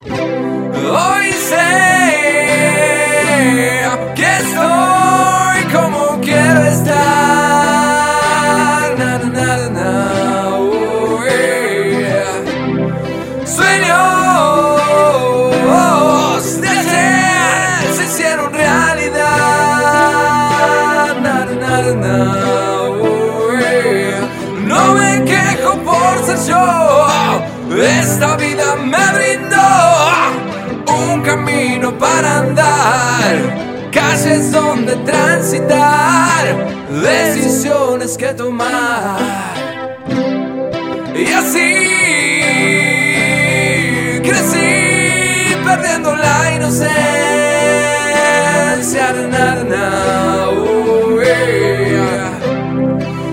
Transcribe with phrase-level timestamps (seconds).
[0.00, 1.56] Hoy sé
[4.14, 6.94] que estoy como quiero estar.
[8.96, 9.90] Na, na, na,
[10.56, 11.18] oh.
[13.44, 13.98] Sueños
[16.60, 19.18] de ayer se hicieron realidad.
[23.00, 23.08] Oh.
[24.64, 26.64] No me quejo por ser yo.
[27.82, 29.57] Esta vida me brindó
[33.90, 36.44] calles donde transitar,
[37.02, 39.18] decisiones que tomar.
[41.14, 41.86] Y así
[44.22, 46.98] crecí perdiendo la inocencia.
[49.30, 49.86] Na, na.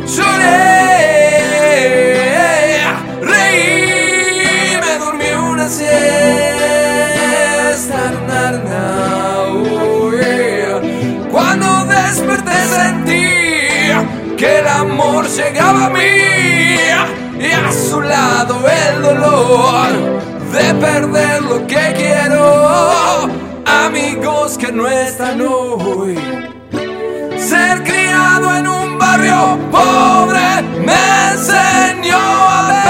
[0.07, 0.55] Lloré,
[3.21, 5.95] reí, me dormí una siesta.
[8.27, 9.14] Na,
[14.45, 15.99] el amor llegaba a mí
[17.39, 19.89] y a su lado el dolor
[20.51, 23.29] de perder lo que quiero.
[23.65, 26.17] Amigos que no están hoy.
[27.37, 32.85] Ser criado en un barrio pobre me enseñó a ver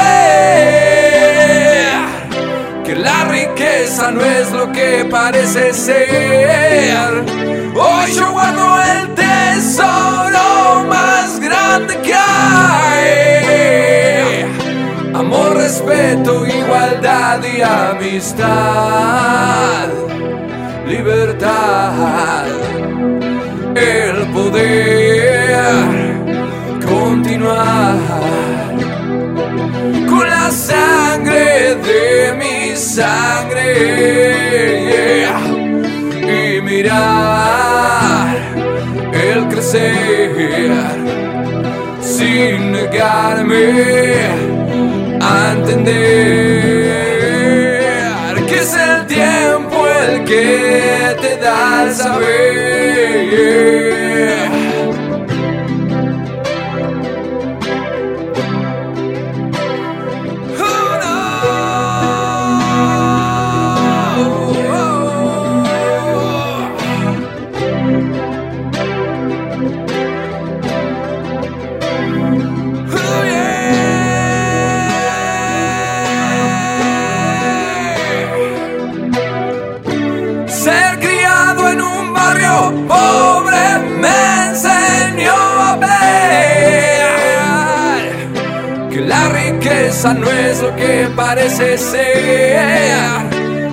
[2.84, 7.26] que la riqueza no es lo que parece ser.
[7.76, 10.25] Hoy yo guardo el tesoro
[17.62, 18.46] amistad.
[20.88, 22.46] Libertad
[23.76, 25.96] el poder
[26.86, 27.98] continuar
[30.08, 33.68] con la sangre de mi sangre
[36.22, 38.38] y mirar
[39.12, 40.72] el crecer
[42.00, 43.74] sin negarme
[45.22, 46.45] a entender
[51.86, 53.75] and saber.
[90.14, 93.02] No es lo que parece ser.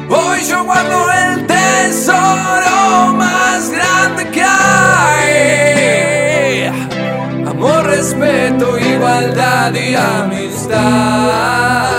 [0.09, 5.27] Hoy yo guardo el tesoro más grande que hay.
[7.47, 11.92] Amor, respeto, igualdad y amistad.